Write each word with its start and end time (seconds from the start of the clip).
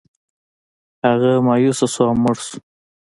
هغه 1.07 1.31
مایوسه 1.47 1.85
شو 1.93 2.03
او 2.09 2.13
مړ 2.21 2.35
شو. 2.45 2.57